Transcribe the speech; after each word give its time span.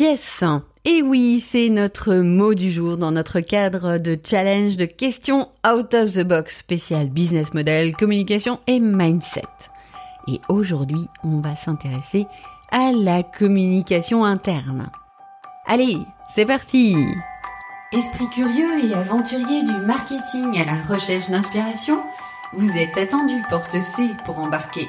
pièce. 0.00 0.44
Et 0.86 1.02
oui, 1.02 1.44
c'est 1.46 1.68
notre 1.68 2.14
mot 2.14 2.54
du 2.54 2.72
jour 2.72 2.96
dans 2.96 3.12
notre 3.12 3.40
cadre 3.40 3.98
de 3.98 4.16
challenge 4.24 4.78
de 4.78 4.86
questions 4.86 5.48
out 5.62 5.92
of 5.92 6.14
the 6.14 6.22
box 6.22 6.56
spécial 6.56 7.10
business 7.10 7.52
model, 7.52 7.94
communication 7.94 8.60
et 8.66 8.80
mindset. 8.80 9.42
Et 10.26 10.40
aujourd'hui, 10.48 11.06
on 11.22 11.40
va 11.40 11.54
s'intéresser 11.54 12.24
à 12.70 12.92
la 12.92 13.22
communication 13.22 14.24
interne. 14.24 14.88
Allez, 15.66 15.98
c'est 16.34 16.46
parti 16.46 16.96
Esprit 17.92 18.30
curieux 18.30 18.86
et 18.86 18.94
aventurier 18.94 19.64
du 19.64 19.74
marketing 19.84 20.62
à 20.62 20.64
la 20.64 20.94
recherche 20.94 21.28
d'inspiration, 21.28 22.02
vous 22.54 22.70
êtes 22.78 22.96
attendu 22.96 23.34
porte 23.50 23.72
C 23.72 24.12
pour 24.24 24.38
embarquer. 24.38 24.88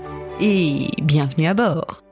et 0.41 0.87
bienvenue 1.03 1.45
à 1.45 1.53
bord. 1.53 2.03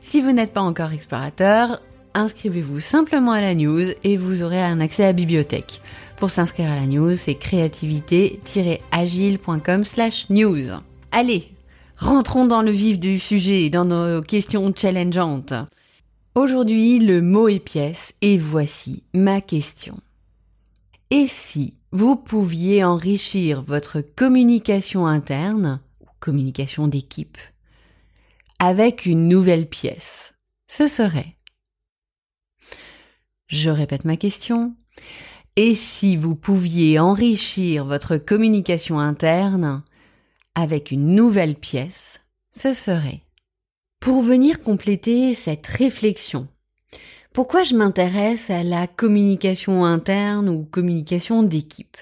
Si 0.02 0.20
vous 0.20 0.34
n'êtes 0.34 0.52
pas 0.52 0.62
encore 0.62 0.92
explorateur, 0.92 1.82
inscrivez-vous 2.18 2.80
simplement 2.80 3.32
à 3.32 3.42
la 3.42 3.56
news 3.56 3.86
et 4.04 4.18
vous 4.18 4.44
aurez 4.44 4.62
un 4.62 4.80
accès 4.80 5.04
à 5.04 5.08
la 5.08 5.14
bibliothèque. 5.14 5.82
Pour 6.18 6.30
s'inscrire 6.32 6.72
à 6.72 6.76
la 6.76 6.86
news, 6.88 7.14
c'est 7.14 7.36
créativité-agile.com 7.36 9.84
slash 9.84 10.30
news. 10.30 10.66
Allez, 11.12 11.52
rentrons 11.96 12.46
dans 12.46 12.64
le 12.64 12.72
vif 12.72 13.00
du 13.00 13.20
sujet, 13.20 13.66
et 13.66 13.70
dans 13.70 13.86
nos 13.86 14.22
questions 14.22 14.74
challengeantes. 14.76 15.54
Aujourd'hui, 16.34 16.98
le 17.00 17.22
mot 17.22 17.48
est 17.48 17.60
pièce 17.60 18.14
et 18.22 18.38
voici 18.38 19.04
ma 19.14 19.40
question. 19.42 20.00
Et 21.12 21.28
si 21.28 21.76
vous 21.92 22.16
pouviez 22.16 22.84
enrichir 22.84 23.62
votre 23.62 24.02
communication 24.02 25.06
interne, 25.08 25.82
communication 26.20 26.88
d'équipe, 26.88 27.38
avec 28.60 29.06
une 29.06 29.28
nouvelle 29.28 29.70
pièce, 29.70 30.34
ce 30.68 30.88
serait 30.88 31.37
je 33.48 33.70
répète 33.70 34.06
ma 34.06 34.18
question. 34.18 34.76
Et 35.56 35.74
si 35.74 36.18
vous 36.18 36.36
pouviez 36.36 37.00
enrichir 37.00 37.86
votre 37.86 38.18
communication 38.18 39.00
interne 39.00 39.82
avec 40.56 40.92
une 40.92 41.16
nouvelle 41.16 41.56
pièce, 41.56 42.22
ce 42.56 42.74
serait 42.74 43.22
pour 44.00 44.22
venir 44.22 44.62
compléter 44.62 45.34
cette 45.34 45.66
réflexion. 45.66 46.48
Pourquoi 47.34 47.64
je 47.64 47.76
m'intéresse 47.76 48.50
à 48.50 48.64
la 48.64 48.88
communication 48.88 49.86
interne 49.86 50.50
ou 50.50 50.64
communication 50.64 51.44
d'équipe? 51.44 51.98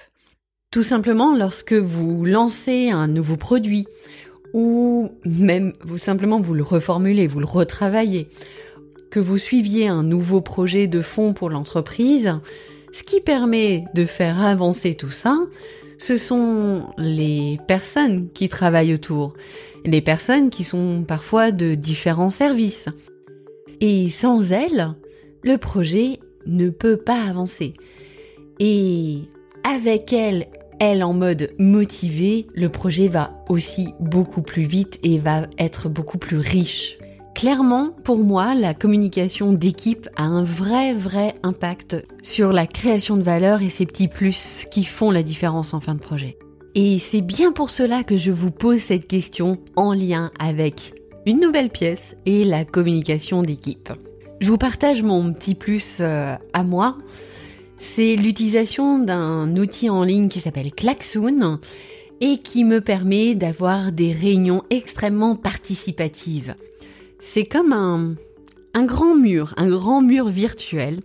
Tout 0.72 0.84
simplement 0.84 1.36
lorsque 1.36 1.74
vous 1.74 2.26
lancez 2.26 2.90
un 2.90 3.08
nouveau 3.08 3.38
produit 3.38 3.88
ou 4.54 5.12
même 5.26 5.74
vous 5.82 5.98
simplement 5.98 6.40
vous 6.40 6.54
le 6.54 6.64
reformulez, 6.64 7.28
vous 7.28 7.40
le 7.40 7.46
retravaillez 7.46 8.30
vous 9.20 9.38
suiviez 9.38 9.88
un 9.88 10.04
nouveau 10.04 10.42
projet 10.42 10.88
de 10.88 11.02
fonds 11.02 11.34
pour 11.34 11.50
l'entreprise, 11.50 12.40
ce 12.92 13.04
qui 13.04 13.22
permet 13.22 13.86
de 13.94 14.06
faire 14.06 14.46
avancer 14.46 14.96
tout 14.96 15.10
ça, 15.10 15.38
ce 15.98 16.18
sont 16.18 16.84
les 16.98 17.60
personnes 17.68 18.30
qui 18.32 18.50
travaillent 18.50 18.94
autour, 18.94 19.34
les 19.86 20.02
personnes 20.02 20.50
qui 20.50 20.64
sont 20.64 21.04
parfois 21.08 21.52
de 21.52 21.76
différents 21.76 22.30
services. 22.30 22.88
Et 23.82 24.10
sans 24.10 24.52
elles, 24.52 24.94
le 25.44 25.58
projet 25.58 26.20
ne 26.46 26.70
peut 26.70 26.98
pas 26.98 27.22
avancer. 27.22 27.74
Et 28.60 29.22
avec 29.64 30.14
elles, 30.14 30.48
elles 30.80 31.04
en 31.04 31.14
mode 31.14 31.52
motivé, 31.58 32.48
le 32.54 32.70
projet 32.70 33.08
va 33.08 33.44
aussi 33.50 33.94
beaucoup 34.00 34.42
plus 34.42 34.64
vite 34.64 35.00
et 35.04 35.18
va 35.18 35.48
être 35.58 35.90
beaucoup 35.90 36.18
plus 36.18 36.38
riche. 36.38 36.98
Clairement, 37.36 37.90
pour 38.06 38.20
moi, 38.20 38.56
la 38.56 38.74
communication 38.74 39.52
d'équipe 39.52 40.08
a 40.16 40.24
un 40.24 40.46
vrai, 40.46 40.94
vrai 40.94 41.36
impact 41.44 41.98
sur 42.24 42.54
la 42.54 42.66
création 42.66 43.18
de 43.18 43.24
valeur 43.24 43.62
et 43.62 43.70
ces 43.70 43.86
petits 43.86 44.08
plus 44.08 44.66
qui 44.72 44.86
font 44.86 45.12
la 45.12 45.22
différence 45.22 45.74
en 45.74 45.82
fin 45.82 45.96
de 45.96 46.00
projet. 46.00 46.38
Et 46.76 46.98
c'est 46.98 47.22
bien 47.22 47.52
pour 47.52 47.72
cela 47.72 48.04
que 48.04 48.16
je 48.16 48.32
vous 48.32 48.52
pose 48.52 48.80
cette 48.80 49.08
question 49.08 49.60
en 49.76 49.92
lien 49.92 50.32
avec 50.40 50.94
une 51.26 51.42
nouvelle 51.42 51.70
pièce 51.70 52.16
et 52.26 52.46
la 52.46 52.64
communication 52.64 53.42
d'équipe. 53.42 53.92
Je 54.40 54.50
vous 54.50 54.58
partage 54.58 55.04
mon 55.04 55.34
petit 55.34 55.56
plus 55.56 55.98
euh, 56.00 56.36
à 56.54 56.64
moi. 56.64 56.98
C'est 57.78 58.16
l'utilisation 58.16 58.98
d'un 58.98 59.58
outil 59.58 59.90
en 59.90 60.04
ligne 60.04 60.30
qui 60.30 60.40
s'appelle 60.40 60.72
Klaxoon 60.72 61.60
et 62.22 62.38
qui 62.38 62.64
me 62.64 62.80
permet 62.80 63.36
d'avoir 63.36 63.92
des 63.92 64.14
réunions 64.14 64.64
extrêmement 64.70 65.36
participatives. 65.36 66.56
C'est 67.20 67.46
comme 67.46 67.74
un, 67.74 68.16
un 68.76 68.84
grand 68.84 69.16
mur, 69.16 69.54
un 69.58 69.68
grand 69.68 70.02
mur 70.02 70.28
virtuel. 70.28 71.00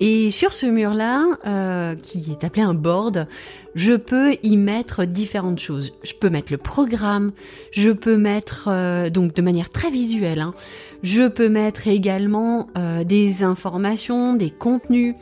Et 0.00 0.30
sur 0.30 0.52
ce 0.52 0.66
mur-là, 0.66 1.26
euh, 1.44 1.96
qui 1.96 2.30
est 2.30 2.44
appelé 2.44 2.62
un 2.62 2.74
board, 2.74 3.26
je 3.74 3.94
peux 3.94 4.36
y 4.44 4.56
mettre 4.56 5.04
différentes 5.04 5.58
choses. 5.58 5.92
Je 6.04 6.12
peux 6.12 6.30
mettre 6.30 6.52
le 6.52 6.58
programme, 6.58 7.32
je 7.72 7.90
peux 7.90 8.16
mettre, 8.16 8.68
euh, 8.70 9.10
donc 9.10 9.34
de 9.34 9.42
manière 9.42 9.70
très 9.70 9.90
visuelle, 9.90 10.40
hein, 10.40 10.54
je 11.02 11.26
peux 11.26 11.48
mettre 11.48 11.88
également 11.88 12.68
euh, 12.78 13.02
des 13.02 13.42
informations, 13.42 14.34
des 14.34 14.50
contenus. 14.50 15.16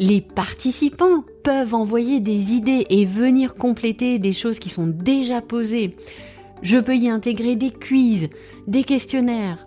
Les 0.00 0.20
participants 0.20 1.24
peuvent 1.44 1.74
envoyer 1.74 2.18
des 2.18 2.52
idées 2.52 2.86
et 2.90 3.04
venir 3.04 3.54
compléter 3.54 4.18
des 4.18 4.32
choses 4.32 4.58
qui 4.58 4.68
sont 4.68 4.88
déjà 4.88 5.40
posées. 5.40 5.96
Je 6.62 6.78
peux 6.78 6.96
y 6.96 7.08
intégrer 7.08 7.54
des 7.54 7.70
quiz, 7.70 8.28
des 8.66 8.82
questionnaires. 8.82 9.66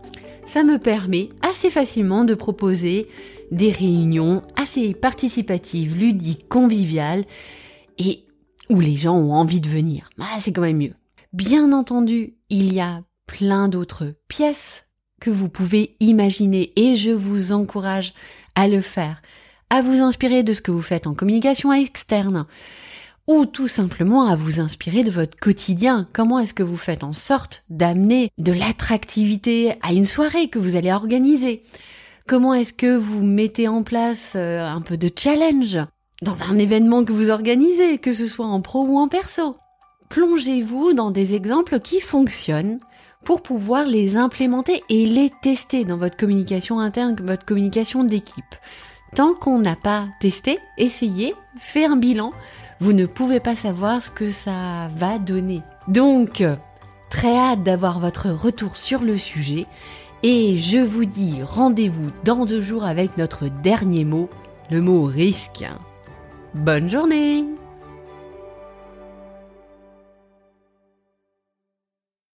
Ça 0.51 0.63
me 0.63 0.79
permet 0.79 1.29
assez 1.43 1.69
facilement 1.69 2.23
de 2.23 2.33
proposer 2.33 3.07
des 3.51 3.69
réunions 3.69 4.41
assez 4.55 4.95
participatives, 4.95 5.95
ludiques, 5.95 6.49
conviviales 6.49 7.25
et 7.99 8.25
où 8.67 8.79
les 8.79 8.95
gens 8.95 9.15
ont 9.15 9.31
envie 9.31 9.61
de 9.61 9.69
venir. 9.69 10.09
Ah, 10.19 10.37
c'est 10.39 10.51
quand 10.51 10.63
même 10.63 10.77
mieux. 10.77 10.95
Bien 11.33 11.71
entendu, 11.71 12.33
il 12.49 12.73
y 12.73 12.79
a 12.79 13.03
plein 13.27 13.67
d'autres 13.67 14.15
pièces 14.27 14.85
que 15.21 15.29
vous 15.29 15.49
pouvez 15.49 15.95
imaginer 15.99 16.73
et 16.75 16.95
je 16.95 17.11
vous 17.11 17.53
encourage 17.53 18.15
à 18.55 18.67
le 18.67 18.81
faire, 18.81 19.21
à 19.69 19.83
vous 19.83 20.01
inspirer 20.01 20.41
de 20.41 20.53
ce 20.53 20.61
que 20.61 20.71
vous 20.71 20.81
faites 20.81 21.05
en 21.05 21.13
communication 21.13 21.71
externe 21.71 22.47
ou 23.29 23.45
tout 23.45 23.67
simplement 23.67 24.25
à 24.25 24.35
vous 24.35 24.59
inspirer 24.59 25.03
de 25.03 25.11
votre 25.11 25.37
quotidien. 25.37 26.07
Comment 26.13 26.39
est-ce 26.39 26.55
que 26.55 26.63
vous 26.63 26.77
faites 26.77 27.03
en 27.03 27.13
sorte 27.13 27.63
d'amener 27.69 28.31
de 28.39 28.51
l'attractivité 28.51 29.75
à 29.83 29.93
une 29.93 30.07
soirée 30.07 30.49
que 30.49 30.57
vous 30.57 30.75
allez 30.75 30.91
organiser? 30.91 31.61
Comment 32.27 32.55
est-ce 32.55 32.73
que 32.73 32.97
vous 32.97 33.23
mettez 33.23 33.67
en 33.67 33.83
place 33.83 34.33
euh, 34.35 34.65
un 34.65 34.81
peu 34.81 34.97
de 34.97 35.11
challenge 35.15 35.77
dans 36.23 36.41
un 36.41 36.57
événement 36.57 37.05
que 37.05 37.13
vous 37.13 37.29
organisez, 37.29 37.99
que 37.99 38.13
ce 38.13 38.25
soit 38.25 38.47
en 38.47 38.61
pro 38.61 38.83
ou 38.83 38.97
en 38.97 39.07
perso? 39.07 39.57
Plongez-vous 40.09 40.93
dans 40.93 41.11
des 41.11 41.35
exemples 41.35 41.79
qui 41.79 41.99
fonctionnent 41.99 42.79
pour 43.23 43.43
pouvoir 43.43 43.85
les 43.85 44.17
implémenter 44.17 44.81
et 44.89 45.05
les 45.05 45.29
tester 45.43 45.85
dans 45.85 45.97
votre 45.97 46.17
communication 46.17 46.79
interne, 46.79 47.15
votre 47.21 47.45
communication 47.45 48.03
d'équipe. 48.03 48.55
Tant 49.15 49.33
qu'on 49.33 49.59
n'a 49.59 49.75
pas 49.75 50.05
testé, 50.19 50.59
essayé, 50.77 51.35
fait 51.57 51.85
un 51.85 51.97
bilan, 51.97 52.33
vous 52.79 52.93
ne 52.93 53.05
pouvez 53.05 53.39
pas 53.39 53.55
savoir 53.55 54.03
ce 54.03 54.09
que 54.09 54.31
ça 54.31 54.89
va 54.95 55.17
donner. 55.17 55.61
Donc, 55.87 56.43
très 57.09 57.35
hâte 57.35 57.63
d'avoir 57.63 57.99
votre 57.99 58.29
retour 58.29 58.75
sur 58.75 59.01
le 59.01 59.17
sujet 59.17 59.65
et 60.21 60.57
je 60.57 60.79
vous 60.79 61.05
dis 61.05 61.41
rendez-vous 61.43 62.11
dans 62.23 62.45
deux 62.45 62.61
jours 62.61 62.85
avec 62.85 63.17
notre 63.17 63.47
dernier 63.47 64.05
mot, 64.05 64.29
le 64.69 64.81
mot 64.81 65.03
risque. 65.03 65.65
Bonne 66.53 66.89
journée 66.89 67.45